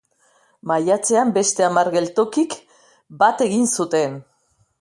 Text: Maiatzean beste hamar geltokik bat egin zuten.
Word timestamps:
Maiatzean 0.71 1.33
beste 1.35 1.67
hamar 1.67 1.91
geltokik 1.97 2.57
bat 3.25 3.45
egin 3.49 3.73
zuten. 3.81 4.21